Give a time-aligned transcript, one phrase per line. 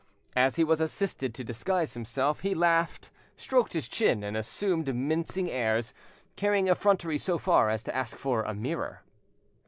[0.35, 5.47] As he was assisted to disguise himself, he laughed, stroked his chin and assumed mincing
[5.51, 5.93] airs,
[6.35, 9.01] carrying effrontery so far as to ask for a mirror.